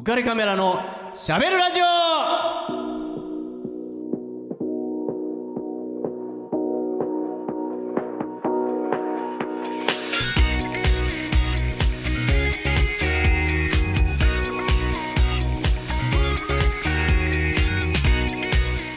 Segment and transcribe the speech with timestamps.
[0.00, 0.80] 浮かれカメラの
[1.14, 1.84] しゃべるラジオ。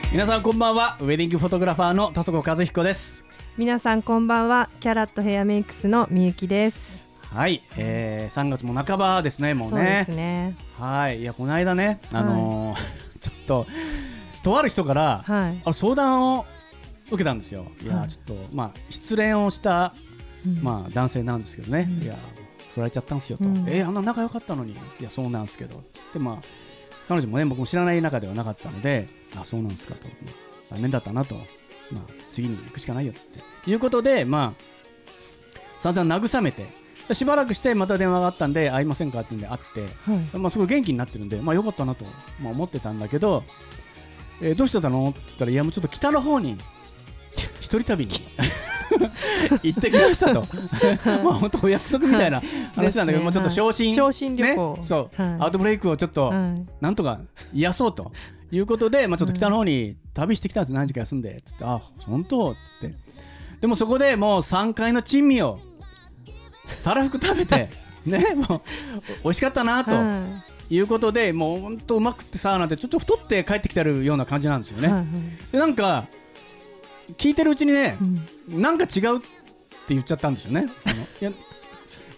[0.09, 0.97] 皆さんこんばんは。
[1.01, 3.25] ウェディングフォトグラファーの田底和彦です。
[3.57, 4.69] 皆さんこんばんは。
[4.79, 7.02] キャラットヘアメイクスのみゆきです。
[7.33, 10.55] はい、えー、3月も半ばですねもうそうでね。
[10.77, 12.77] はいいやこの間ねあのー
[13.19, 13.67] ちょっと
[14.43, 15.61] とある人からはい。
[15.65, 16.45] あ相談を
[17.07, 17.71] 受けたんですよ。
[17.81, 18.07] いや、はい。
[18.07, 19.93] ちょっとまあ失恋をした、
[20.45, 20.61] うん。
[20.61, 22.03] まあ、男性なんですけどね、うん。
[22.03, 22.15] いや
[22.75, 23.65] 振られちゃったんですよと、うん。
[23.67, 24.73] えーあんな仲良かったのに。
[24.73, 25.81] いやそうなんですけど。
[26.13, 26.37] でまあ
[27.07, 31.35] 彼女もね僕も知らない中ではなかったのであそうなんですかと、まあ残念だったなと、
[31.91, 33.71] まあ、次に行くしかないよって。
[33.71, 36.69] いうことでまあ散々慰めてで
[37.13, 40.39] しばらくしてまた電話があったんで会いませんかってんで会ってはい。
[40.39, 42.05] まあ、すごい元気になってるんで、まあ、よかったなと、
[42.41, 43.43] まあ、思ってたんだけど、
[44.41, 46.57] えーどうしてたのって言ったら、いや、もうちょっと北の方に、
[47.59, 48.11] 一人旅に
[49.63, 50.45] 行ってきましたと、
[51.23, 52.41] まあ本当、お約束みたいな
[52.75, 53.23] 話なんだけど、ね。
[53.23, 53.95] もうちょっと昇進、はい。
[53.95, 54.75] 昇進旅行。
[54.77, 55.37] ね、そう、はい。
[55.39, 56.65] アウトブレイクをちょっと、はい。
[56.81, 57.19] なんとか
[57.53, 58.11] 癒そうと。
[58.51, 62.51] いうことで、まあ、ちょっと北の方に旅してきたんです、何時か休んで、つって、あ、本当。
[62.51, 62.93] って。
[63.61, 65.59] でもそこでもう3階の珍味を
[66.83, 67.69] たらふく食べて、
[68.05, 68.61] ね、もう
[69.23, 69.91] 美味しかったなと。
[69.91, 70.79] はい。
[70.79, 74.87] うことでもう本当うまくってさなんてちょっと太って帰ってきてるような感じなんですよね。
[74.87, 75.51] いはいはい。
[75.51, 76.07] でなんか
[77.17, 77.97] 聞いてるうちにね
[78.49, 78.61] う、ん。
[78.61, 79.27] なんか違うって
[79.89, 80.67] 言っちゃったんですよね。
[80.85, 81.31] あのいや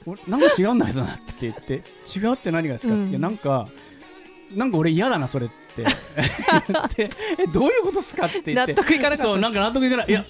[0.05, 1.83] 俺なんか違うんだけどなって言って
[2.15, 3.09] 違うって何がですか、うん。
[3.09, 3.67] いやなんか
[4.53, 5.55] なんか俺嫌だなそれって。
[5.75, 5.85] 言
[6.83, 8.73] ってえどういうことですかって言って。
[8.73, 10.05] 納得いかなかったそうなんか納得いかない。
[10.07, 10.23] いや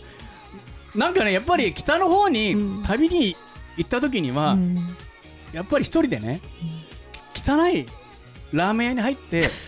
[0.95, 2.83] なんかねやっぱり北の方にうん。
[2.83, 3.35] 旅に
[3.77, 4.75] 行った時には、うん。
[5.53, 6.41] やっぱり一人でね、
[7.33, 7.85] き汚い
[8.51, 9.49] ラーメン屋に入って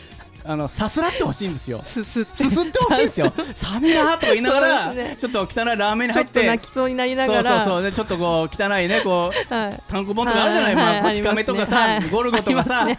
[0.50, 1.81] あのさすらってほしいんですよ。
[1.81, 2.44] すすって。
[2.44, 3.33] ほしいんですよ。
[3.53, 5.17] 寒いなとか言いながら、ね。
[5.19, 6.47] ちょっと汚いラーメンにちょっと入って。
[6.47, 7.44] 泣きそうになりながら。
[7.44, 7.84] そうそうそう。
[7.84, 9.84] でちょっとこう汚いねこうはい。
[9.90, 10.84] 単行本とかあるじゃない、はい。
[10.84, 12.97] まあ、はいこち亀とかさ、ありますねゴルゴとかさ、あ り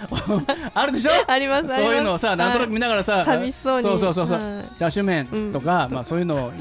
[0.74, 1.10] あるでしょ？
[1.26, 3.82] ありますそういうのをさ、なんとなく見ながらさ、寂しそうに。
[3.84, 6.52] そうそうそうチャーシュー麺とか、まあそういうのを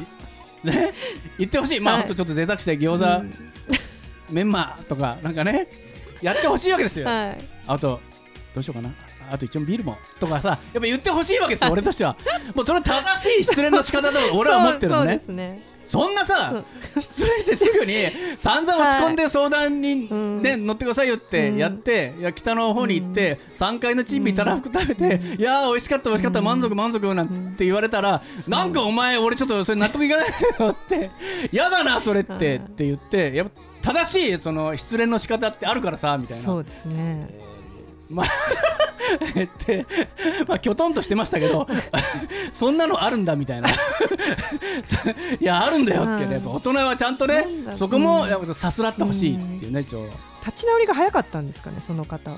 [0.63, 0.93] ね
[1.37, 1.79] 言ってほしい。
[1.81, 2.03] まあ、はい。
[2.03, 3.33] ほんとちょっと贅沢して餃子、うん
[4.29, 5.67] メンマとかなんかね
[6.21, 7.07] やってほしいわけですよ。
[7.07, 7.37] はい。
[7.67, 7.99] あと
[8.53, 8.93] どうしようかな。
[9.29, 12.15] あと一応ビールもとかさやっぱ言ってほしいわけですよ俺としては。
[12.55, 15.17] もうそれは正しい失恋の仕方だと俺は思ってるのね。
[15.17, 16.63] ですねそんなさ
[16.99, 17.95] 失恋してすぐに
[18.37, 20.41] 散々落ち込んで相談に、うん。
[20.41, 30.27] ね乗ってくださいよってやって、いや北の方に行って、3階のチンビたらふく食べて、いやー美味しかった美味しかった、満足満足なんて言われたら、なんかお前俺ちょっとそれ納得いかない
[30.59, 31.09] よって
[31.51, 33.47] やだなそれって、はいって言ってやっ
[33.83, 36.43] ぱ正しいその失恋の仕方ってあるからさみたいな。
[36.43, 37.29] そうですね。
[38.09, 38.25] まあ
[39.43, 39.85] って
[40.47, 41.67] まあきょとんとしてましたけど
[42.51, 43.69] そんなのあるんだみたいな。
[45.39, 47.47] いやあるんだよってね大人はちゃんとね
[47.77, 50.07] そこもうんやっぱさすらってほしいっていうね一応。
[50.45, 52.37] 立ち直りが早かったんですかねその方は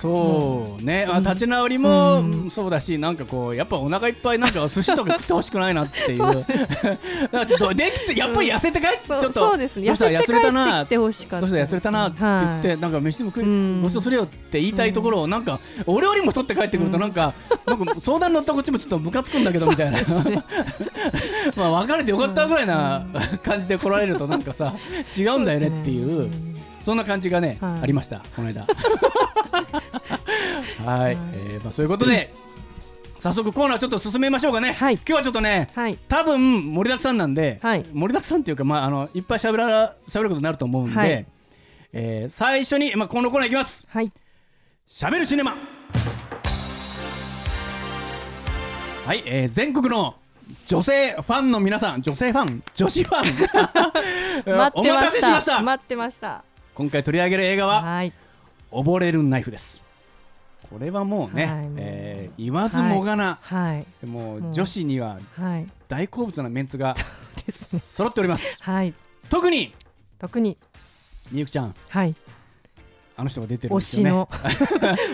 [0.00, 1.24] そうね、あうん。
[1.24, 2.50] 立ち直りもうん。
[2.50, 6.38] そうだし、なんかこう、やっぱお腹いっぱい、なんか 寿司とか食ってほしくないなっていう、だ か
[7.32, 9.90] らちょっとできて、やっぱり痩せて帰って、ちそうょっと、そうですね。
[9.90, 10.10] 痩せて。
[10.10, 11.64] 帰ってきてほしかったどうした？
[11.64, 13.82] 痩せれたなって言って、はなんか飯でも食い、うん。
[13.82, 17.34] ごちそうするよって言いたいところを、なんか、俺よりも取って帰ってくると、なんか、
[17.66, 19.98] なんか相談乗ったこっちもちょっとムカつくんだけどみたいな、
[21.56, 23.04] まあ別れてよかったぐらいな
[23.44, 24.74] 感じで来られると、なんかさ、
[25.16, 26.30] 違うんだよねっていう。
[26.90, 27.82] そんな感じがね、はい。
[27.82, 28.66] ありました、この間。
[30.84, 32.34] はい、えーまあ、そういうことで、
[33.20, 34.72] 早速コーナーちょっと進めましょうかね。
[34.72, 34.94] はい。
[34.94, 35.96] 今日はちょっとね、はい。
[36.08, 37.86] 多分盛りだくさんなんで、はい。
[37.92, 41.24] 盛りだくさんっていうか、まあ、あのいっぱいしゃべらしゃべることになると思うんで、はい。
[41.92, 43.86] えー最初に、まあ、このコーナーいきます。
[43.88, 44.10] はい。
[44.88, 45.54] しゃべるシネマ。
[49.06, 50.16] はい、えー全国の
[50.66, 53.22] 女性ファンの皆さん、女性ファン、女子ファン、
[54.58, 55.62] 待っておま待たせしました。
[55.62, 56.42] 待ってました
[56.74, 58.12] 今回取り上げる映画ははい。
[58.70, 59.82] 溺れるナイフです。
[60.70, 65.66] これはもうね、はいえー言わずもがな、はいもうもう女子にははい。
[65.88, 66.94] 大好物なメンツが
[67.94, 68.56] 揃っております。
[68.62, 68.94] はい。
[69.28, 69.74] 特に
[70.18, 70.56] 特に。
[71.32, 71.74] みゆきちゃん。
[71.88, 72.14] はい。
[73.16, 74.10] あの人が出てるん推ですよね。
[74.10, 74.28] しの。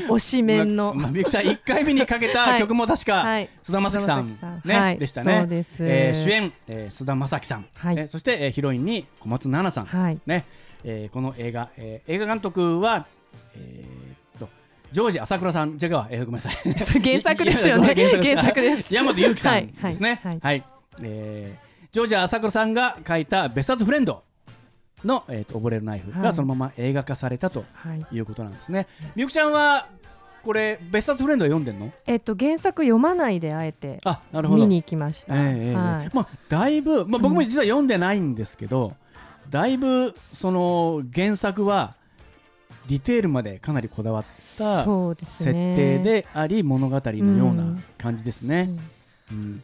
[0.14, 0.92] 推し面の。
[0.94, 2.60] ままあみゆきさん1回目にかけた はい。
[2.60, 3.48] 曲も確かはい。
[3.62, 4.98] 菅田将暉さんねはい。
[4.98, 5.46] でしたね。
[5.80, 7.96] えー主演、えー菅田将暉さん、はい。
[7.96, 10.18] ねそして、えーヒロインに小松菜奈さん、はい。
[10.26, 10.44] ね
[10.88, 13.06] えーこの映画、えー映画監督は、
[13.56, 14.48] えーっと
[14.92, 16.72] ジョージ朝倉さん、違うわ、えーごめんなさい。
[17.02, 17.94] 原作ですよね。
[17.94, 18.94] 原作です。
[18.94, 20.20] 山本裕貴さんですね。
[20.22, 20.64] はいはい、
[21.02, 24.22] えージョージ朝倉さんが書いた別冊フレンド
[25.04, 26.34] の、えーと溺れるナイフがはい。
[26.34, 28.06] そのまま映画化されたとはい。
[28.12, 28.86] いうことなんですね。
[29.16, 29.88] みゆきちゃんは
[30.44, 31.90] これ別冊フレンドは読んでんの？
[32.06, 34.00] えっと原作読まないであえて
[34.32, 36.10] 見に行きました、ええええはい。
[36.12, 38.92] まあだいぶ、まあ、僕も実は読んでないんですけど、
[39.50, 41.94] だいぶその原作は
[42.88, 44.24] ディテールまでかなりこだわっ
[44.58, 44.84] た
[45.24, 45.74] 設ね。
[45.74, 47.84] 定であり物語のようなうん。
[47.98, 48.70] 感じですね、
[49.30, 49.62] うん。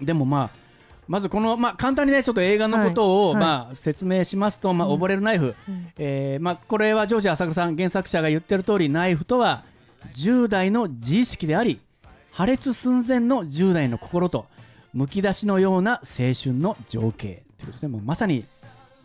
[0.00, 0.04] うん。
[0.06, 0.66] でもまあ
[1.08, 4.94] まずこの、まあ、簡単にねちょっと映画のことを、はいまあ、説明しますと、まあ、うん。
[5.00, 5.88] 溺れるナイフ、うん。
[5.98, 9.64] えーまあ、これはジョージ浅草さん原作者が言ってる通りナイフとは
[10.14, 11.80] 10代の自意識であり
[12.32, 14.46] 破裂寸前の10代の心と
[14.92, 17.42] むき出しのような青春の情景。
[17.58, 18.44] ということでもうまさに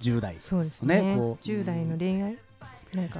[0.01, 1.01] 10代そうですね。
[1.01, 1.45] ねこう。
[1.45, 2.37] 10代の恋愛？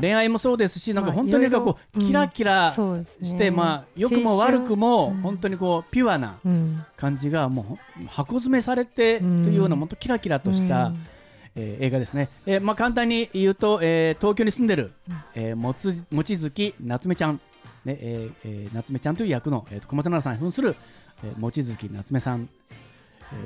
[0.02, 6.84] 恋愛もそうですしなんかまあ本当になんかこうキラキラして、まあ良くも悪くも本当にこうピュアなうん。
[6.98, 9.80] 感じがもう箱詰めされてというようなうん。
[9.80, 11.08] 本当キラキラとした、うん。
[11.56, 14.92] えー映画ですね、えーまあ、簡単に言うと、えー東京に住んでる、
[15.36, 17.42] えー、もつ望月夏目ちゃん、
[17.86, 20.76] ねえーえー夏目ちゃんという役の、えーと小松菜奈さんに扮する、
[21.24, 22.76] えー、望月夏目さん、えー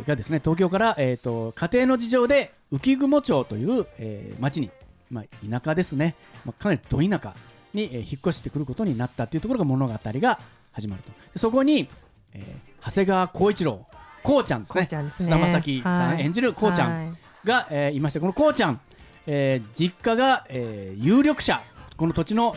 [0.07, 4.69] がですね東京から、えー、と家庭の事情で浮雲町という、えー町に、
[5.11, 6.15] まあ、田舎ですね、
[6.45, 7.35] まあ、かなりど田舎
[7.73, 10.39] に、えー引っ越してくることになったというところが物語が
[10.71, 11.11] 始まると。
[11.33, 11.87] でそこに、
[12.33, 12.43] えー
[12.85, 13.85] 長谷川浩一郎
[14.21, 14.85] こうちゃんですね。
[14.85, 15.31] ちゃんですね。
[15.31, 16.23] 菅田将暉さんはい。
[16.23, 17.47] 演じるこうちゃん、はい。
[17.47, 18.79] が、えーいましてこのこうちゃん、
[19.27, 21.61] えー実家が、えー有力者。
[21.97, 22.53] この土地の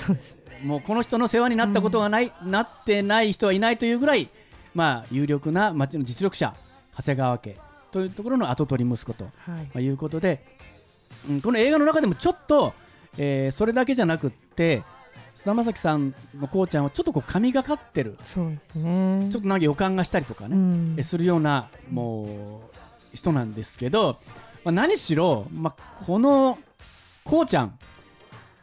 [0.64, 4.28] もうこの人の世話になったことがない、なってない人はいないというぐらい、
[4.74, 6.54] まあ、有力な町の実力者
[6.98, 7.56] 長谷川家
[7.92, 9.70] というところの跡取り息子と、まはい。
[9.76, 10.44] あ、いうことで、
[11.28, 12.74] うん、この映画の中でもちょっと、
[13.16, 14.82] えーそれだけじゃなくって
[15.34, 18.16] 菅田将暉さんのこうちゃんはちょっとこう神がかってる。
[18.22, 19.28] そうですね。
[19.30, 20.96] ちょっとなんか予感がしたりとかね、うん。
[20.98, 22.62] えするようなも
[23.12, 24.18] う人なんですけど、
[24.64, 26.58] まあ、何しろ、まあ、この
[27.24, 27.78] こうちゃん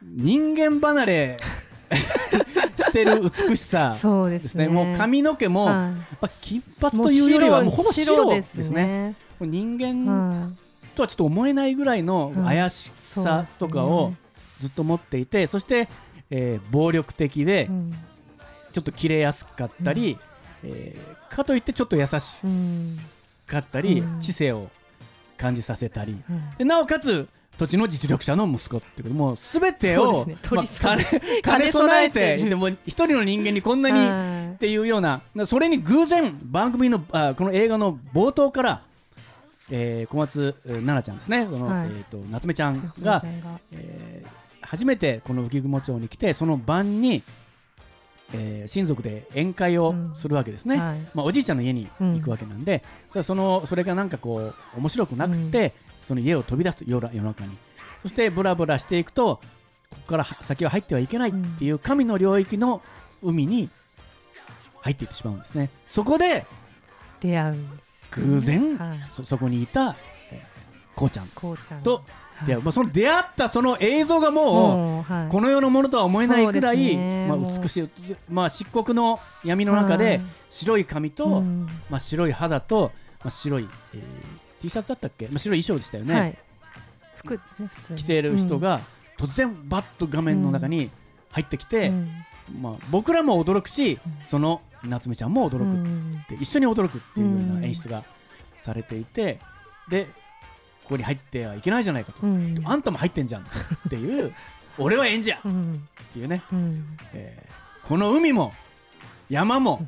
[0.03, 2.35] 人間離れし
[2.95, 4.39] てる美しさ そうでね。
[4.39, 4.67] ですすね。
[4.69, 5.73] もう髪の毛も、はい。
[5.73, 8.87] まあ、金髪というよりはもうほぼ白でですすね。
[8.87, 10.95] ねこれ人間はい。
[10.95, 14.13] とはちょっと思えないぐらいのうん怪しさとかを
[14.61, 15.89] ずっと持っていて、そして、
[16.29, 17.93] えー暴力的でうん。
[18.71, 20.17] ちょっと切れやすかったり、
[20.63, 22.99] えーかといってちょっと優しうん
[23.45, 24.19] かったり、うん。
[24.21, 24.69] 知性を
[25.37, 26.13] 感じさせたり。
[26.29, 29.15] はいでなおかつ土地の実力者の息子っていうこと。
[29.15, 30.57] もう全てを、兼
[30.97, 31.71] ね。
[31.71, 34.55] 備 えてるでも一人の人間にこんなにはい。
[34.55, 38.81] っていうようなそれに偶然番組のあこの映画の冒頭から、
[39.69, 41.45] えー小松えー奈々ちゃんですね。
[41.45, 41.87] この、はい。
[41.87, 43.25] えー、と夏目ちゃんがち
[43.73, 44.27] えー
[44.61, 47.21] 初めてこの浮雲町に来てその晩に、
[48.33, 50.99] えー親族で宴会をするわけですね、はい。
[51.13, 55.73] まあ、おじいちゃんの家に行くわけなんで、それそのそれがなんかこう面白くなくて、
[56.05, 57.57] その家を飛び出すと夜夜中に。
[58.01, 59.41] そしてブラブラしていくと
[59.89, 62.81] ここからは先は入ってはいけないっていう神の領域の
[63.23, 63.69] 海に
[64.81, 65.69] 入っていってしまうんですね。
[65.89, 66.45] そこで
[67.19, 68.99] 出会うんです偶然、はい。
[69.09, 69.95] そそこにいた、
[70.31, 70.55] えー
[70.95, 71.27] こうちゃん。
[71.35, 71.81] こうちゃん。
[71.81, 72.03] と
[72.45, 75.29] 出会う、まあ、その出会ったその映像がもう、はい。
[75.29, 77.27] この世のものとは思えないぐらい、ね。
[77.27, 77.89] まあ、美しい、
[78.29, 80.21] まあ、漆黒の闇の中ではい。
[80.49, 81.67] 白い髪と、うん。
[81.89, 84.01] まあ、白い肌と、まあ、白い、えー
[84.61, 86.37] T シャツだったっけ、まあ、白い衣装でしたよね、はい。
[87.15, 87.99] 服ですね普通に。
[87.99, 88.79] 着ている人が
[89.17, 90.89] 突然バッと画面の中に
[91.31, 92.09] 入ってきて、うん。
[92.61, 93.99] まあ、僕らも驚くし、うん。
[94.29, 97.65] その夏目ちゃんも驚くっ一緒に驚くっていうよううなん。
[97.65, 98.03] 演出が
[98.57, 99.39] されていて、
[99.89, 100.05] で
[100.83, 102.61] ここに入ってはいけないじゃないかと、うん。
[102.63, 103.45] あんたも入ってんじゃんっ
[103.89, 104.33] ていう
[104.77, 105.87] 俺は演者っ うん。
[106.13, 106.41] ていうね。
[106.51, 106.97] うん。
[107.13, 107.55] えー
[107.87, 108.51] この海も
[109.29, 109.87] 山も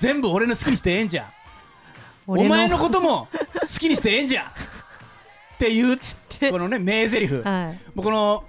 [0.00, 1.32] 全部俺の好きにしてええんじゃ
[2.26, 3.28] お俺前のことも
[3.60, 4.52] 好きにしてええんじゃ。
[5.54, 5.98] っていう
[6.50, 7.34] このね名台詞。
[7.34, 8.44] もはうこの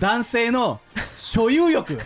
[0.00, 0.80] 男性の
[1.18, 1.94] 所有欲。
[1.94, 1.98] い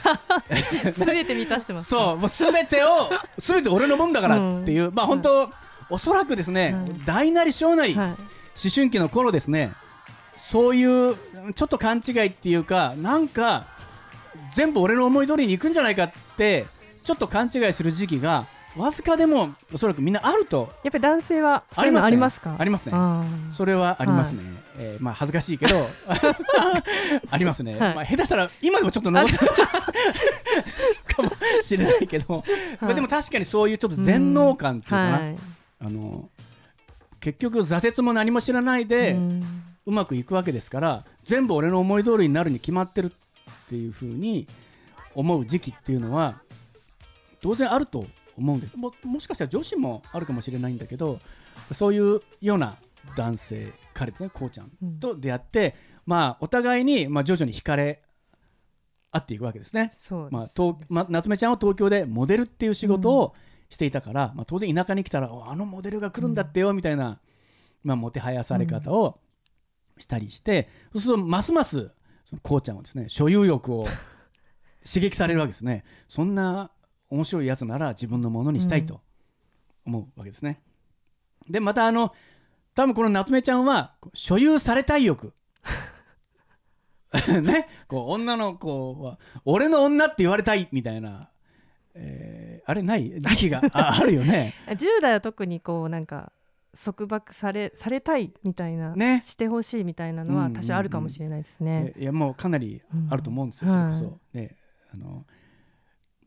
[0.93, 1.91] すべて満たしてます。
[1.91, 5.51] そうもう全てを全て俺のもんだからっていう、まあ本当、
[5.91, 6.93] おそらくですね、はい。
[7.05, 8.09] 大なり小なり、はい。
[8.09, 9.73] 思春期の頃ですね
[10.37, 11.17] そういう
[11.55, 13.67] ちょっと勘違いっていうかなんか
[14.55, 16.67] 全部俺の思い通りにいくんじゃないかって
[17.05, 20.73] ちょっと勘違いする時期がわずかでもおそらくみんなあると。
[20.83, 22.57] やっぱり男性はそういうのありますか？
[22.59, 22.93] ありますね。
[22.95, 24.43] あそれはありますね、
[24.79, 25.77] えーまあ恥ずかしいけど。
[27.31, 27.95] ありますね、はい。
[27.95, 29.39] まあ、下手したら今でもちょっと残ってる
[31.15, 32.45] かもしれないけど、
[32.81, 35.37] まあ、でも確かにそういうちょっと全能感っていうかな、はい。
[35.81, 36.29] あの
[37.21, 39.43] 結局挫折も何も知らないで、うん。
[39.85, 43.11] うまくいくわけですから全部俺の思い通りになるに決まってるっ
[43.69, 44.47] ていうふうに
[45.13, 46.37] 思う時期っていうのは
[47.43, 48.77] 当然あると思うんです。
[48.77, 51.21] ももしかしたら女子もあるかもしれないんだけど
[51.73, 52.77] そういうような
[53.17, 54.99] 男性彼ですねこうちゃんうん。
[55.01, 55.75] と出会って、
[56.07, 58.03] まあお互いに、まあ、徐々に惹かれ
[59.11, 59.91] 会っていくわけですね。
[59.93, 63.35] そうまあ東まあ、夏目ちゃんは東京でモデルっていう仕事を
[63.69, 67.21] していたから、まあ、当然田舎に来たらおあのモデルが来るんだってよみたいな、
[67.85, 69.21] まあ、もてはやされ方を
[69.99, 71.91] したりして、そうするとますます
[72.25, 73.85] そのこうちゃんはですね所有欲を
[74.85, 75.85] 刺激されるわけですね。
[76.09, 76.72] そんな
[77.13, 79.03] 面白いやつなら自分のものにしたいと
[79.85, 80.63] 思うわけですね。
[81.49, 82.15] でまたあの
[82.75, 85.35] 多分この夏目ちゃんは所有されたい欲
[87.43, 87.69] ね？
[87.89, 91.29] こう女の子は俺の女って言われたいみたいな、
[91.95, 93.21] えーあれない？
[93.21, 94.55] 時期があ あるよね。
[94.69, 96.33] 10代は特にこうなんか
[96.83, 99.21] 束縛されされたいみたいな、ね？
[99.27, 101.93] してほしいみたいなのは多少あるかもしれないですね。
[101.99, 104.39] いやもうかなりあると思うんですよ、うんそれこそ。
[104.39, 104.57] ね
[104.95, 105.27] あの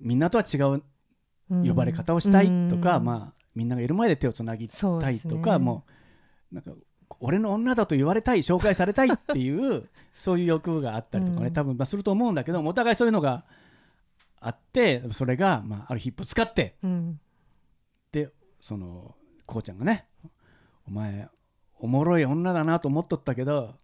[0.05, 0.83] みんなとは違う
[1.51, 3.05] うん呼ばれ方をしたいとか、うん。
[3.05, 5.59] まあ、みんながいる前で手をつなぎたいとか、そうね。
[5.59, 5.83] も
[6.51, 6.71] うなんか
[7.19, 11.53] 俺の女だと言われたい紹介されたいっていう そういう欲があったりとかね、うん。
[11.53, 13.45] 多分まあすると思うんだけどお互いそういうのが
[14.39, 17.19] あってそれが、まあ、ある日ぶつかってうん。
[18.11, 20.07] でそのこうちゃんがね
[20.87, 21.29] 「お前
[21.79, 23.75] おもろい女だなと思っとったけど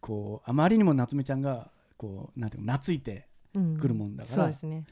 [0.00, 3.76] こうあまりにも夏目ちゃんがこうなんていうの懐いてうん。
[3.78, 4.34] 来るもんだから。
[4.36, 4.84] そうですね。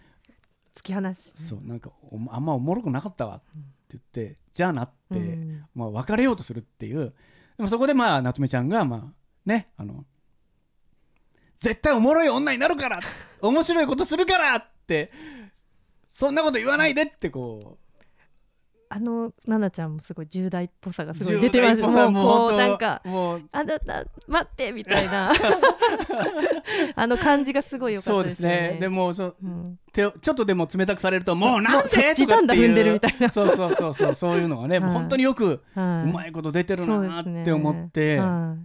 [0.74, 3.44] 突き放し、そうなんかおあんまおもろくなかったわって
[3.90, 5.64] 言って、じゃあなって、うん。
[5.74, 7.12] まあ、別れようとするっていう。
[7.56, 9.12] でもそこでまあ夏目ちゃんがまあ
[9.44, 10.04] ねあの
[11.56, 13.00] 絶対おもろい女になるから
[13.40, 15.12] 面白いことするからって
[16.08, 17.78] そんなこと言わないでってこ
[18.94, 21.72] あの奈々ちゃんもすごい10代っぽさがうすごい出てます。
[21.72, 23.42] 10代っぽさもうこ本当うなんかもう。
[23.50, 25.32] あなた待ってみたいな。
[26.94, 28.56] あの感じがすごい良かそうでったですすよね。
[28.74, 28.78] ね。
[28.80, 29.78] でもそううん。
[29.94, 37.52] ちょっとでも冷たくされるともうなんもうそで時短だ踏んでるみたいなそうそうそうそうそういうのがね、 もうはい本当によくはうまいこと出てるそうなですねって。
[37.52, 38.56] 思って、は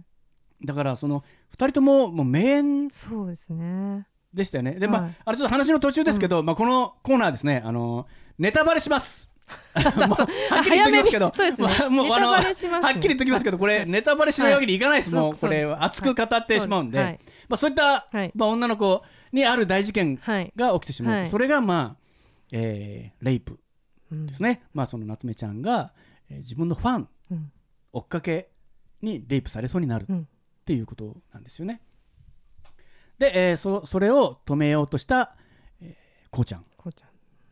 [0.62, 0.66] い。
[0.66, 1.24] だからその
[1.56, 4.06] 2人とももう名演そうですね。
[4.34, 4.72] でしたよね。
[4.72, 5.16] で、まあ、はい。
[5.24, 8.06] あれちょっと話の途中ですけど、まあ、このコーナーですね、あの、
[8.38, 9.27] ネタバレします。
[10.08, 15.14] もうはっきり言ってきますけど、もうネタバレしますはっきり言ってきますけど、これ、ネタバレしないわけにいかないです。
[15.14, 15.24] はい。
[15.24, 17.20] もう、これ、熱く語ってしまうんで、はい。
[17.48, 18.32] まあ、そういった、はい。
[18.34, 19.02] まあ、女の子
[19.32, 21.20] にある大事件はいが起きてしまう。
[21.20, 21.30] はい。
[21.30, 22.04] それが、まあ、
[22.52, 23.58] えーレイプ
[24.10, 24.26] うん。
[24.26, 24.62] ですね。
[24.74, 25.92] まあ、その夏目ちゃんが、
[26.30, 27.52] えー自分のファン、うん。
[27.92, 28.50] 追っかけ
[29.02, 30.20] にレイプされそうになるうん。
[30.20, 30.24] っ
[30.64, 31.80] ていうことなんですよね。
[33.18, 35.36] で、えーそそれを止めようとした、
[35.80, 36.62] えーこうちゃん。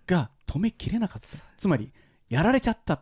[0.06, 1.28] が止めきれなかった。
[1.56, 1.92] つまり
[2.28, 3.00] やられちゃったっ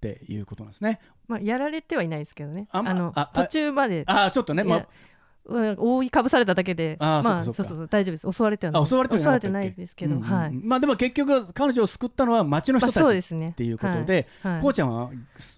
[0.00, 1.00] ていうことなんですね。
[1.28, 2.68] まあやられてはいないですけどね。
[2.70, 4.04] あの途中まで。
[4.06, 5.09] ああちょっとね、まいやうん
[5.46, 8.30] 覆いかぶされただけであーまあそうそうそう大丈夫です。
[8.30, 8.82] 襲われてはない。
[8.82, 9.38] あ襲われてはなかった。
[9.38, 10.52] っけないですけど、うんうんはい。
[10.52, 14.52] まあでも結局彼女を救ったのは町のまあ人たちっていうことで、はい。
[14.54, 14.62] はい。
[14.62, 15.10] こうちゃんは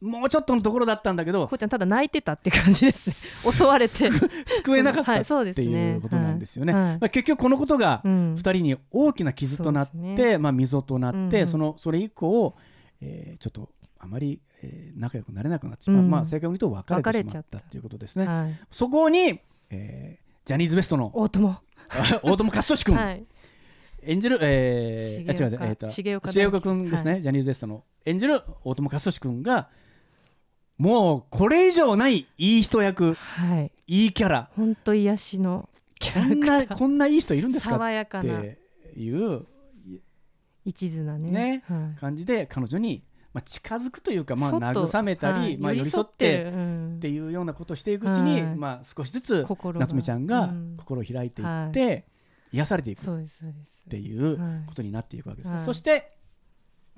[0.02, 3.10] もうちょっとのところだったんだけどこうちゃんただ泣いてたって感じです。
[3.46, 4.10] ね 襲われて。
[4.10, 5.92] 救えなかったはいそうってですね。
[5.92, 6.72] いうことなんですよね。
[6.72, 6.82] はい。
[6.92, 8.34] まあ、結局このことがうん。
[8.34, 11.34] 2人に大きな傷となって、そうですまあ、溝となって、うん。
[11.34, 12.54] うんそのそれ以降、
[13.00, 16.10] えーちょっとあまり、えー仲良くなれなくなってしまう、うん。
[16.10, 18.26] まあ、正確に言うと別れてしまったったということですね。
[18.26, 19.40] はいそこに、
[19.72, 21.56] えージャニーズ WEST の大友。
[22.24, 23.24] 大友克俊君、はい。
[24.02, 27.22] 演じる、えー、あ重岡違うえーと重岡重岡君ですね、はい。
[27.22, 27.84] ジャニーズ WEST の。
[28.04, 29.68] 演じる大友克俊君が
[30.78, 33.14] もうこれ以上ないいい人役。
[33.14, 33.70] はい。
[33.86, 34.50] いいキャラ。
[34.56, 35.68] 本当癒しの
[36.00, 36.78] キこャんなラクター。
[36.78, 37.74] こんないい人いるんですか？
[37.76, 38.58] 爽やかっなて
[38.96, 39.46] いう。
[40.64, 41.30] 一途なね。
[41.30, 41.62] ね。
[41.68, 42.00] はい。
[42.00, 46.52] 感じで彼女に、まあ、近づくというか、まあ、慰めたり、はいまあ、寄り添って
[46.96, 48.56] っていうようなことをしていくうちに、はい。
[48.56, 50.76] まあ、少しずつ夏目ちゃんがうん。
[50.76, 52.06] 心を開いていって、
[52.52, 53.06] 癒されていくっ
[53.88, 55.64] ていうはいことになっていくわけです、はい。
[55.64, 56.18] そして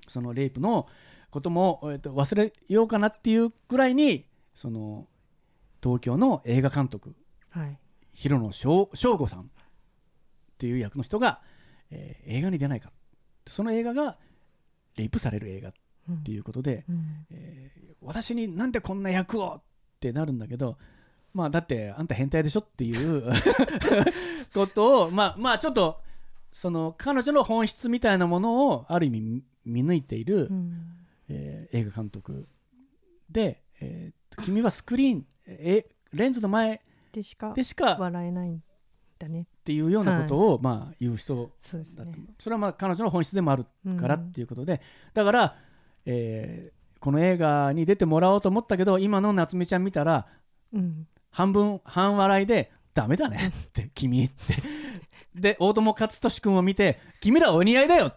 [0.08, 0.88] そのレイプの
[1.30, 5.06] ことも、えっと忘れようかなっていうぐらいにその
[5.82, 7.14] 東京の映画監督
[7.50, 7.78] はい。
[8.12, 9.44] 広野翔翔吾さんっ
[10.58, 11.40] ていう役の人が、
[11.90, 12.90] えー映画に出ないか。
[13.46, 14.16] その映画が
[14.96, 15.68] レイプされる映画。
[15.68, 15.72] っ
[16.24, 17.26] ていうことで、うん。
[17.30, 19.62] えー私になんでこんな役をっ
[19.98, 20.76] てなるんだけど
[21.32, 23.32] まあだってあんた変態でしょっていう
[24.52, 26.02] ことをまあまあちょっと
[26.52, 30.82] その彼女の本質みたいなものをある意味見抜いている、うん。
[31.28, 32.46] えー映画監督
[33.30, 36.82] で、えー君はスクリーンえレンズの前
[37.12, 38.62] でしかでしかっ笑えないん
[39.18, 39.46] だね。
[39.64, 42.04] ていうようなことを、まあ言う人そうですね。
[42.04, 43.64] だと思うそれはまあ彼女の本質でもある
[43.98, 44.80] からっていうことで、
[45.14, 45.56] だから、
[46.06, 50.26] えーこの映画に出てもらおうと思ったけど今の夏目ちゃん見たら
[50.72, 51.06] うん。
[51.30, 54.54] 半分半笑いで「ダメだね」って「君」って。
[55.38, 58.14] で大友克俊君を見て「君らお似合いだよ」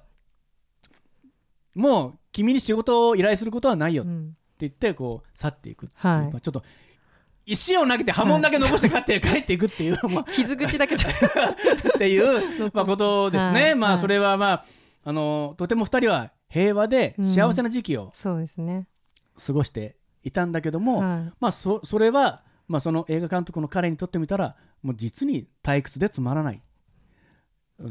[1.76, 4.38] もう君に仕事を依頼することはないよってうん。
[4.60, 6.32] 言ってこう去っていくっていう、はい。
[6.32, 6.64] まあちょっと
[7.46, 10.98] 石を投げて波紋だけ残して帰って帰っていくっていう、 もう傷口だけっ
[11.96, 13.64] っていう、まあ、ことですね、はい。
[13.64, 13.76] はい。
[13.76, 14.66] まあそれはまあ
[15.04, 18.88] あのとても2人は平和で幸せな時期をそうですね。
[19.46, 21.34] 過ごしていたんだけども、はい。
[21.40, 26.62] まあそそれは、まあ、その映画監督の彼にとってみたらもう実に退屈でつまらない。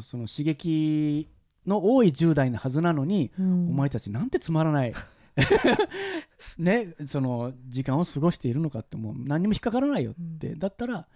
[0.02, 1.30] その刺激
[1.66, 3.68] の多い10代のはずなのに、うん。
[3.70, 4.94] お前たちなんてつまらない。
[6.56, 11.06] ねその時間を過ごしているのかってもう何にも引っかからないよって、だったら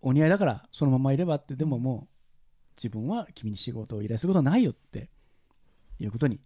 [0.00, 1.56] お似合いだからそのままいればって。
[1.56, 2.14] でももう
[2.76, 5.10] 自分は君に仕事を依頼することはないよって。
[5.98, 6.40] いうことに、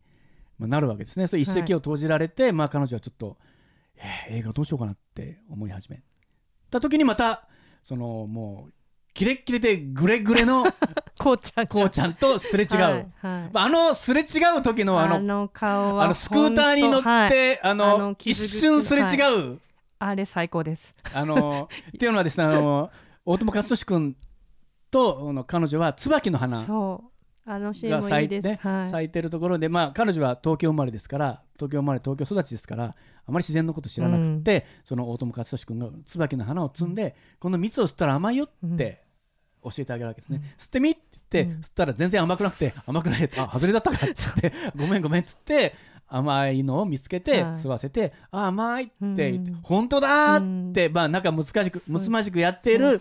[0.60, 1.26] まあ、なるわけですね。
[1.26, 3.38] そういう一石を投じられて、まあ、彼女はちょっと、
[3.96, 6.02] えー映画どうしようかなって思い始め
[6.70, 7.48] た時にまた
[7.82, 8.72] そのもう
[9.12, 10.64] キレッキレでグレグレの
[11.18, 11.70] こうちゃんが。
[11.70, 13.50] こうちゃんとすれ違う、はいはい。
[13.52, 14.24] あのすれ違
[14.58, 17.60] う時のあのあの顔はあのスクーターに乗って、はい。
[17.62, 19.60] あの一瞬すれ違う、
[19.98, 20.94] あれ最高です。
[21.12, 22.90] あの っていうのはですねあの
[23.26, 24.16] 大友克俊君
[24.90, 26.64] とあの彼女は椿の花
[27.54, 28.88] あのもいいです、咲いて、はい。
[28.90, 32.94] 咲いてるところで、まあ、彼女は東京生まれですから東京生まれ東京育ちですからあ
[33.26, 39.02] まり自然のこと知らなくて、その大友克俊君が椿の花を摘んで、この蜜を吸ったら甘いよって
[39.62, 41.00] 教えてあげるわけですね、吸ってみって
[41.32, 41.60] 言って、うん。
[41.60, 45.74] 吸ったら全然甘くなくて 甘くないあ外れだったかって言って ごめんごめんっつって
[46.08, 49.60] 甘いのを見つけてはい吸わせて、あ甘いって言って、うん。
[49.62, 53.00] 本当だーって、まあなんか難しくむつまじくやっている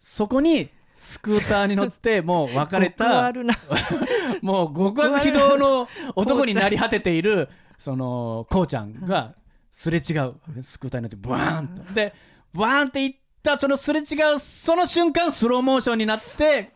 [0.00, 3.32] そこにスクーターに乗って もう別れ極た
[4.42, 9.34] もう極悪非道の男になり果てている そのこうちゃんが
[9.70, 10.34] すれ違う。
[10.60, 11.94] スクーターに乗ってブワーンと。
[11.94, 12.12] で
[12.52, 14.02] ブワーンっていったそのすれ違
[14.34, 16.72] うその瞬間スローモーションになって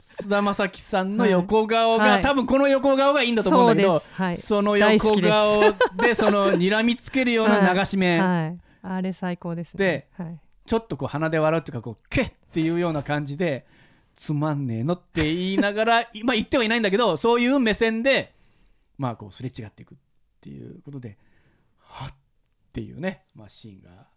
[0.00, 2.22] 菅田将暉さんの横顔が、はい。
[2.22, 4.02] 多分この横顔がいいんだと思うんだけど
[4.36, 5.62] その横顔
[6.02, 8.58] でその睨みつけるような流し目、はい。
[8.82, 10.08] あれ最高ですね
[10.66, 13.66] ちょっとこう鼻で笑うっていうかこうケッっていうような感じで
[14.16, 18.34] つまんねえのって言いながら まあ言ってはいないんだけどそういう目線で
[18.98, 19.98] まあこうすれ違っていくっ
[20.40, 21.18] ていうことで
[21.78, 22.14] はっ
[22.74, 24.08] っていうね、まあ、シーンが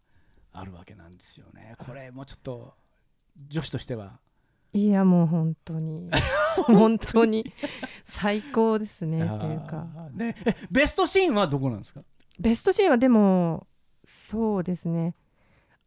[0.51, 1.75] あるわけなんですよね。
[1.77, 2.73] これもうちょっと
[3.49, 4.19] 女子としては。
[4.73, 6.09] いやもう本当に。
[6.65, 7.53] 本当に。
[8.03, 9.87] 最高ですねっていうか。
[10.11, 10.35] ね。
[10.43, 12.01] えベストシーンはどこなんですか？
[12.39, 13.67] ベストシーンはでも
[14.07, 15.13] そうですね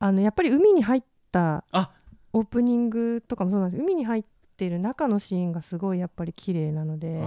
[0.00, 1.92] あのやっぱり海に入ったあ。
[2.32, 3.82] オープニングとかもそうなんです。
[3.82, 4.24] 海に入っ
[4.56, 7.20] てる中のシーンがすごいやっぱり綺麗なので。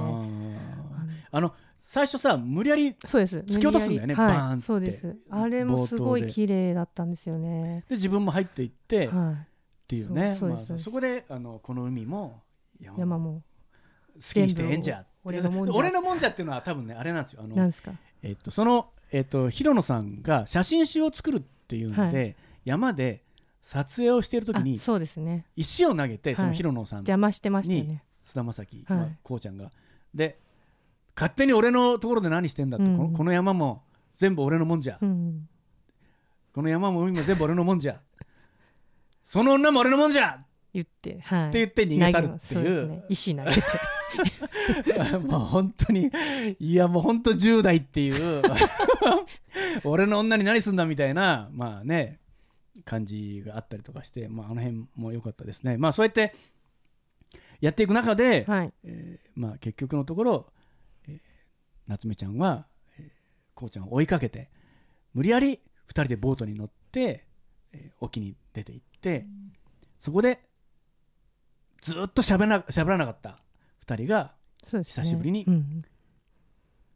[1.32, 1.54] あの。
[1.86, 4.52] 最初さ無理やり突き落とすんだよねバーンって。
[4.52, 5.18] はい、そうです。
[5.30, 7.84] あれもすごい綺麗だったんですよね。
[7.90, 9.36] で自分も入っていってっは
[9.88, 10.38] ていうね。
[10.78, 12.42] そこであのこの海も
[12.98, 13.44] 山も。
[14.16, 15.06] 好きにしてええんじゃ。
[15.24, 17.42] 俺のもんじゃっていうのは多分ねあれなんですよ。
[17.44, 17.72] あの、
[18.22, 23.24] えっと、その、えっと、広野さんが写真集を作るっていうので、山で
[23.62, 25.46] 撮影をしている時あにそうですね。
[25.56, 28.04] 石を投げてそのはい広野さん、邪魔してましたよね。
[28.24, 28.98] 菅田将暉、はい。
[28.98, 29.72] まあこうちゃんが。
[30.14, 30.38] で
[31.16, 35.48] 勝手に俺のところで何してんだと、うんこのこの山も全部俺のもんじゃ、うん
[36.54, 38.00] この山も海も全部俺のもんじゃ。
[39.24, 40.40] その女も俺のもんじゃ！
[40.74, 41.50] 言ってはい。
[41.50, 42.88] って言って逃げ去るっていう。
[42.90, 43.04] ね。
[43.10, 43.62] 石投げて。
[45.26, 46.12] もう本当に
[46.60, 48.42] いやもう本当10代っていう。
[49.84, 52.20] 俺の女に何すんだみたいなまあね
[52.86, 55.78] 感じがあったりとかして、まあ、あの辺も良かったですね。
[55.78, 56.34] まあそうやって
[57.62, 58.74] やっていく中で、はい。
[58.84, 60.52] えーまあ、結局のところ、
[61.08, 61.20] えー
[61.88, 62.66] 夏目ちゃんは、
[62.98, 63.12] えー
[63.56, 64.50] こうちゃんを追いかけて
[65.14, 65.60] 無理やり2
[65.92, 67.26] 人でボートに乗って、
[67.72, 69.26] えー沖に出て行って
[70.00, 70.42] そこで
[71.82, 73.40] ずっとしゃべらな喋らなかった
[73.86, 75.84] 2人が久しぶりにうん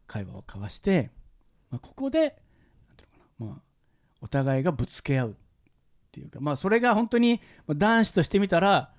[0.05, 1.11] 会話を交わして、
[1.69, 2.41] まあ、ここで
[3.39, 3.61] まあ、
[4.21, 5.35] お互いがぶつけ合う
[6.17, 8.91] っていうか、まあ、それが本当にまあ男子としてみたら、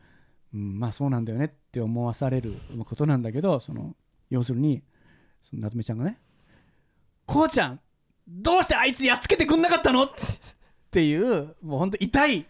[0.55, 2.55] うん、まあそうなんだよねって思わされる
[2.85, 3.97] ことなんだけどその
[4.31, 4.83] 要するに
[5.43, 6.19] その夏目ちゃんがね
[7.27, 7.81] 「こうちゃん
[8.27, 10.11] どうしてあいつやっつけてくんなかったの?」っ
[10.91, 12.47] ていうもう本当痛い。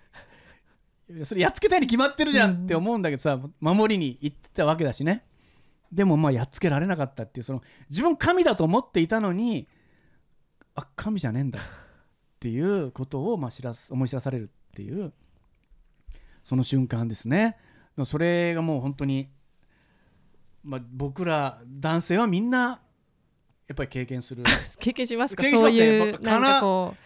[1.25, 2.65] それやっつけたいに決まってるじゃん。
[2.65, 5.25] って思うんだけどさ、守りに行ってたわけだしね。
[5.91, 9.69] でもまあやっつけられなかったっていうその自分神だと思っていたのに
[10.75, 11.63] あ神じゃねえんだっ
[12.41, 15.13] ていうことをまあ知らす思い知らされるっていう
[16.45, 17.57] その瞬間ですね。
[18.07, 19.29] それがもう本当に、
[20.63, 22.81] まあ、僕ら男性はみんな
[23.67, 24.45] やっぱり経験する。
[24.81, 25.43] 経験しますか？
[25.43, 26.43] そういう僕なん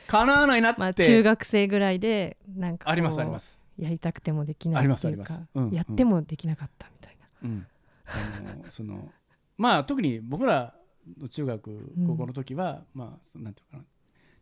[0.06, 7.66] かなわないなって、う、まあ、中学生ぐらいでなんかありますあります、やりたくてもできないありますっていうかありますうんやってもできなかったみたいな、うん、
[8.06, 9.10] あのその
[9.56, 10.74] まあ特に僕ら
[11.18, 13.84] の中学高校の時は、まあなんていうかな。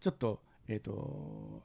[0.00, 1.62] ちょっとえっ、と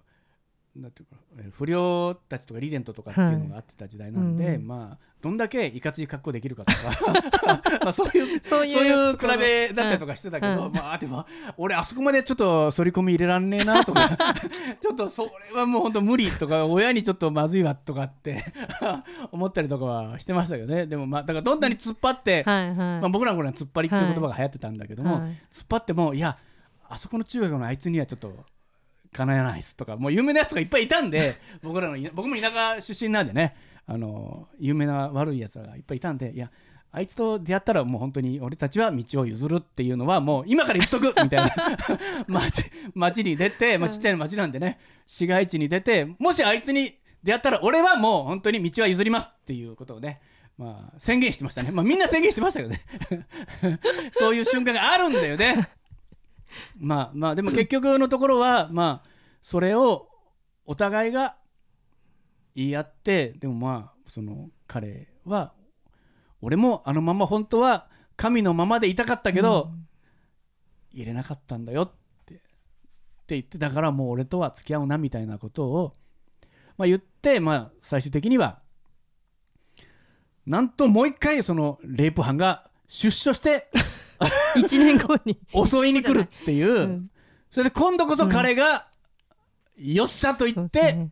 [0.75, 4.55] なんていうかえー不良たちとかリーゼントとかっていうのがあってた時代なんで、はい。
[4.55, 7.79] うんまあどんだけいかつい格好できるかとか。
[7.81, 10.69] まあそういうそういう比べだったりとかしてたけど、はい。
[10.69, 11.25] まあでも
[11.57, 14.09] 俺あそこまでちょっと反り込み入れらんねえなとか。
[14.79, 18.43] ちょっとそれはもう本当無理とか親にちょっとまずいわとかって
[19.31, 20.85] 思ったりとかはしてましたけどね。
[20.85, 25.29] でもまあだからどんなに突っ張って、はいはい、まあ、僕らの頃は突っ張りっていう言葉が流行ってたんだけども、はい。
[25.51, 26.37] 突っ張ってもいや
[26.87, 28.45] あそこの中学のあいつにはちょっと
[29.15, 33.55] かなえないっすとかもう有名なやつがいっぱいいたんで 僕らのい僕も田舎出身なんでね
[33.87, 36.51] あの有名な悪いやつらがいっぱいいたんでいや
[36.91, 41.49] あいつと出会ったらもう本当に俺たちは道を譲るっていうのはもう今から言っとく みたいな。
[42.27, 50.21] 街街に出て、まあ、ちっちゃい街なんでね市街地に出てもしあいつに出会ったら俺はもう本当に道は譲りますっていうことをね
[50.57, 52.81] まあ宣言してましたね、まあ、みんな宣言してましたけどね。
[54.11, 55.67] そういう瞬間があるんだよね
[56.77, 59.09] まあまあでも結局のところはまあ
[59.41, 60.07] それを
[60.65, 61.35] お互いが
[62.55, 65.53] 言い合ってでもまあその彼は
[66.41, 67.87] 俺もあのまま本当は
[68.17, 69.71] 神のままでいたかったけど、
[70.93, 71.91] 入れなかったんだよっ
[72.25, 72.41] てって
[73.29, 75.93] 言ってだからもう俺とは付き合うなみたいなことを、
[76.77, 78.59] まあ、言って、まあ、最終的には
[80.45, 83.69] なんともう一回そのレイプ犯が出所して
[84.55, 87.11] 1年後に、襲いに来るっていう、うん。
[87.51, 88.87] それで今度こそ彼が、
[89.77, 91.11] よっしゃと言って、ね。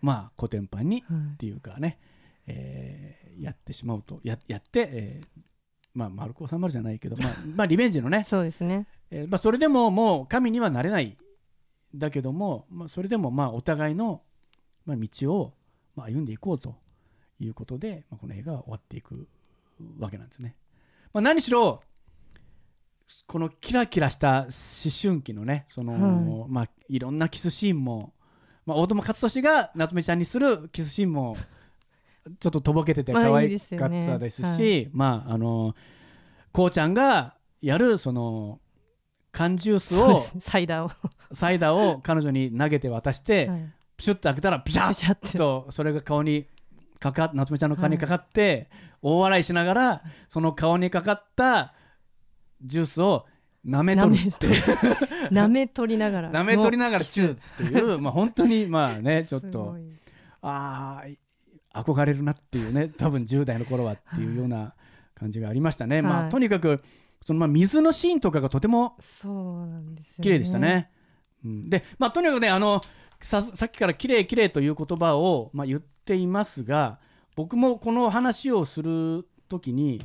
[0.00, 1.98] まあコテンパンにはいっていうかね、
[2.46, 5.40] えーやってしまうとややって、えー
[5.94, 8.86] まあ丸く収まるじゃないけど、まあ、まあリベンジのね、そうですね。
[9.10, 11.16] えーまあ、それでももう神にはなれない
[11.94, 14.22] だけども、まあ、それでもまあお互いの、
[14.86, 15.54] まあ、道を
[15.94, 16.74] まあ歩んでいこうと
[17.38, 19.28] いうことで、まあ、この映画は終わっていく
[19.98, 20.56] わけなんですね。
[21.12, 21.80] まあ、何しろ
[23.26, 24.48] このキラキラした思
[25.02, 26.50] 春期のねその、はい。
[26.50, 28.12] まあ、いろんなキスシーンも、
[28.66, 31.36] まあ、大友克俊が夏目ちゃんにするキスシーンも
[32.40, 35.74] ちょっととぼけててまあ可愛かっねたですし、はいまああの
[36.52, 38.60] こうちゃんがやるその
[39.32, 43.72] 缶ジュースをサイダーを、サイダーを彼女に投げて渡して、はい。
[43.96, 46.46] プシュッと開けたらプシャッッとそれが顔に
[47.00, 48.70] かかっ夏目ちゃんの顔にかかって、
[49.02, 51.74] 大笑いしながらその顔にかかった
[52.64, 53.26] ジュースを
[53.66, 54.48] 舐めとるって。
[55.30, 56.32] 舐め取りながら。
[56.32, 59.76] 舐め取りながらチューっていうまあ本当にまあねちょっすと
[60.42, 61.02] あ
[61.72, 64.74] あ憧れるなっていうね多分10代の頃はっていうような
[65.14, 66.82] 感じがありましたね、まあはいとにかく
[67.24, 68.96] そのまあ水のシーンとかがとても
[70.20, 70.90] 綺麗でしたね。
[71.42, 72.82] うん、で、まあ、とにかくねあの
[73.20, 76.98] ささっきから綺麗綺麗という言葉を、まあ、言っていますが
[77.34, 80.02] 僕もこの話をする時に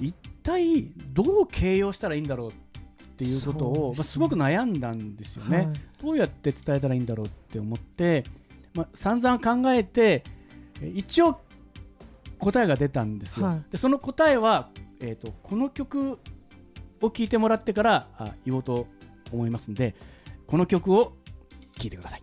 [0.00, 0.14] 一
[0.48, 2.52] 体どう形容したらいいんだろうっ
[3.18, 5.56] ていうことを、まあ、すごく悩んだんですよね。
[5.56, 5.68] はい
[6.00, 8.22] どうやって伝えたらいいんだろうって思って、
[8.72, 10.22] まあ、散々考えて
[10.80, 11.40] え一応
[12.38, 13.46] 答えが出たんですよ。
[13.46, 16.20] はいでその答えは、えー、とこの曲
[17.02, 18.86] を聴いてもらってからあ言おうと
[19.32, 19.96] 思いますんで
[20.46, 21.16] この曲を
[21.76, 22.22] 聴いてください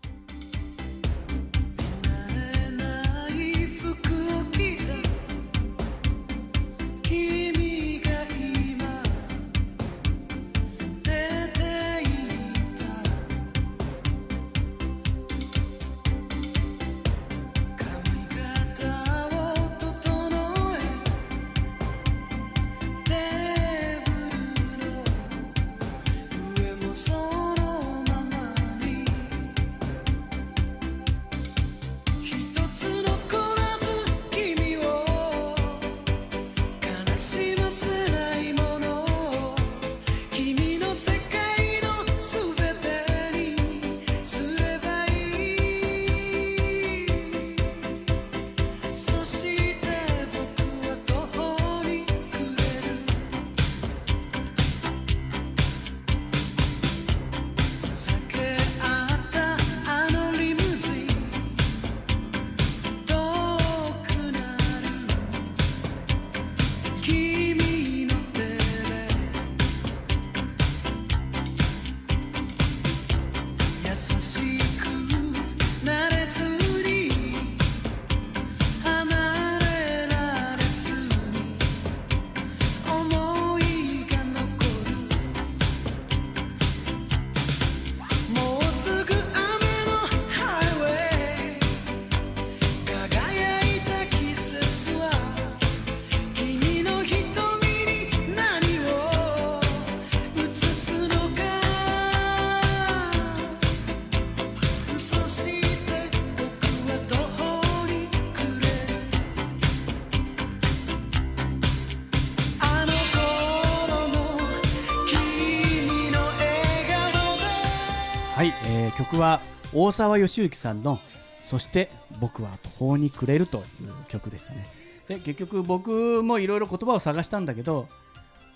[119.75, 120.99] 大沢義之さんの
[121.47, 123.63] 「そして僕は途方に暮れる」という
[124.07, 124.65] 曲でしたね。
[125.07, 127.88] で結局僕もいろいろ言葉を探したんだけど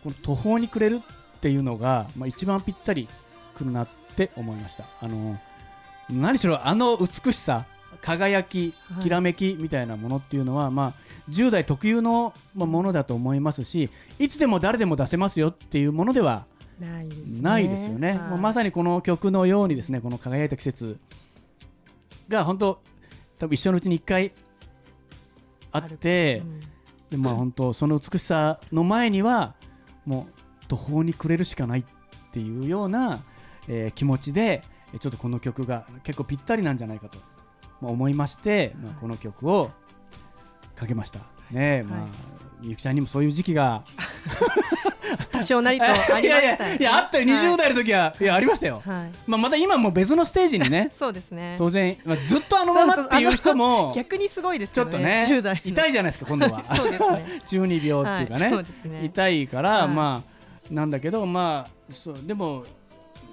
[0.03, 3.07] この途方に暮れるっていうのが、まあ、一番ぴったり
[3.55, 4.85] くるなって思いました。
[5.01, 5.39] あの
[6.09, 7.65] 何しろあの美しさ
[8.01, 9.03] 輝きはい。
[9.03, 10.93] きらめきみたいなものっていうのは、まあ、
[11.29, 16.45] 10代特有のまあものだと思いますしいつでも誰でも出せますよっていうものでは
[16.79, 17.41] ないですね。
[17.41, 18.17] ないですよね、はい。
[18.29, 20.99] もうまさにこの曲のようにですねこの輝いた季節
[22.27, 22.81] が本当
[23.37, 24.31] 多分一生のうちに1回
[25.71, 26.59] あってうん。
[27.09, 29.55] でまあ本当その美しさの前には
[30.05, 31.83] もう途方に暮れるしかないっ
[32.31, 33.19] ていうような、
[33.67, 34.63] えー気持ちで
[34.93, 37.17] えーちょっとこの曲が結構ぴったりなんじゃないかと、
[37.81, 39.71] まあ、思いまして、まあ、この曲を
[40.75, 41.19] かけました。
[41.51, 42.09] ねまあ、はい
[42.61, 43.83] みゆきちゃんにもそういう時期が。
[45.31, 46.27] 多少なりとありましたよね。
[46.27, 47.25] いやいやいやあったよ。
[47.25, 50.91] 20代の時は、い、やありましたよ、はい、はいまあ、また今も別のステージにね。
[50.93, 51.55] そうですね。
[51.57, 55.53] 当然、まあ、ずっとあのままっていう人も 逆にすごいですけどちょっとね10代。
[55.55, 56.63] の痛いじゃないですか今度は。
[56.75, 57.41] そうですね。
[57.47, 59.05] 中二病っていうかね,、はいね。
[59.05, 59.87] 痛いから、はい。
[59.87, 62.65] まあなんだけどまあそうでも、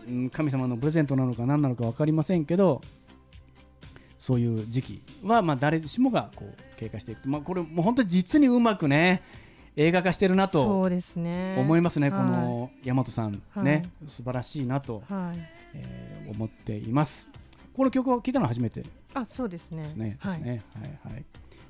[0.08, 2.80] うん神様のプレゼントなのか何なのか分かりませんけど
[4.26, 9.22] そういう時期は、まあ、誰しもがこう経過していく、まあ、これもう本当に実にうまくね
[9.76, 11.54] 映画化してるなとそうですね。
[11.56, 12.18] 思いますね、はい。
[12.18, 15.38] この大和さんね、素晴らしいなと、はい。
[15.74, 17.28] えー思っています。
[17.72, 19.88] この曲を聴いたのは初めてであそうですね。
[19.88, 20.62] すね,、はいですね。
[21.04, 21.12] はい。
[21.12, 21.24] はい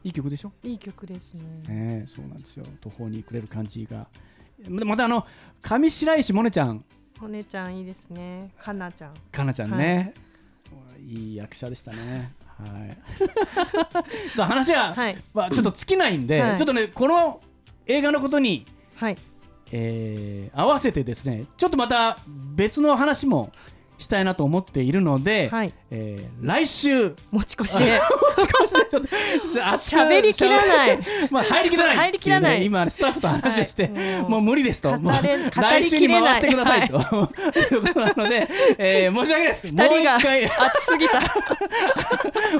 [0.05, 0.09] い。
[0.09, 0.53] い曲でしょ？
[0.63, 1.43] いい曲ですね。
[1.69, 2.65] ねえそうなんですよ。
[2.81, 4.07] 途方に暮れる感じが。
[4.67, 5.27] ままたあの
[5.61, 6.85] 上白石萌音ちゃん。
[7.21, 8.51] お姉ちゃんいいですね。
[8.59, 9.15] かなちゃん。
[9.31, 10.15] かなちゃんね、
[11.01, 12.99] い、い役者でしたねはい。
[14.35, 15.17] そう話は、はい。
[15.35, 16.57] まあ、ちょっと尽きないんで、はい。
[16.57, 17.41] ちょっとねこの
[17.87, 18.67] 映画のことに、
[18.97, 19.17] はい。
[19.73, 22.17] えー合わせてですねちょっとまた
[22.55, 23.53] 別の話も
[23.99, 25.73] したいなと思っているので、はい。
[25.91, 27.15] えー来週。
[27.31, 28.01] 持ち越しで
[28.91, 30.99] ちょっと喋りきらない。
[31.31, 32.65] まあ入りきらない入りきらない。
[32.65, 34.31] 今スタッフと話をして、はい。
[34.31, 36.99] もう無理ですと、来週に回してくださいと、い。
[37.77, 39.73] うことなので、えー申し訳ないです。
[39.73, 40.53] もう一回、熱
[40.85, 41.21] すぎた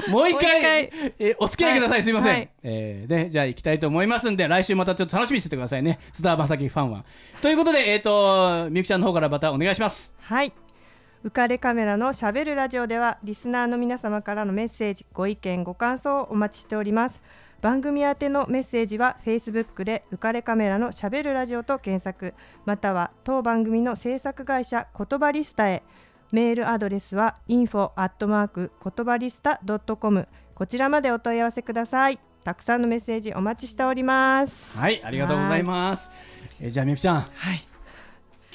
[0.09, 1.97] もう一回えーお付き合いください。
[1.97, 2.03] はい。
[2.03, 2.33] すみません。
[2.33, 2.49] はい。
[2.63, 5.99] えーで、じゃあ行きたいと思いますんで、来週またちょっと楽しみにしててくださいね。
[6.13, 7.03] 須田正樹ファンは。
[7.41, 10.13] ということで、えっ、と、みゆきちゃんの方からまたお願いします。
[10.21, 10.51] はい
[11.27, 17.21] 浮かれカメラのしゃべるラジオではリスナーの皆様からのメッセージご意見ご感想をお待ちしております。
[17.59, 25.83] 番組宛てのメッセージは Facebook で浮かれカメラのしゃべるラジオと検索または当番組の制作会社言葉リスタへ。
[26.31, 29.59] メールアドレスは info アットマーク言葉リスタ
[29.99, 32.21] .com こちらまでお問い合わせください。
[32.45, 34.77] たくさんのメッセージお待ちしております。
[34.77, 36.09] はい、ありがとうございます。
[36.61, 37.66] えーじゃあみゆきちゃん、はい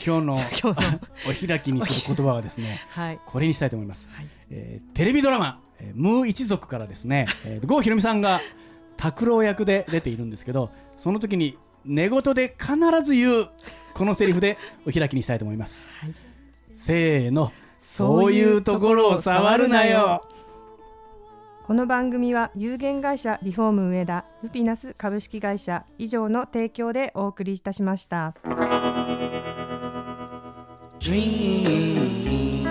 [0.05, 1.01] 今日の今日の。
[1.29, 3.21] お開きにする言葉はですね、はい。
[3.25, 4.09] これにしたいと思います。
[4.13, 4.27] はい。
[4.51, 8.41] えーテレビドラマ「えームー一族」からですね、えー、郷ひろみさんが
[8.97, 13.49] 拓郎役で出ているんですけどその時に寝言で必ず言う
[13.95, 16.15] このセリフで お開きにしたいと思います、はい。
[16.75, 17.53] せーの。
[17.79, 20.21] そういうところを触るなよ。
[21.65, 28.35] この番組は有限会社リフォーム上田ルピナス株式会社以上の提供でお送りいたしました。
[31.03, 32.62] dream.